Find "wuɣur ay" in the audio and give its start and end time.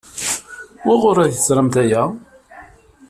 0.85-1.31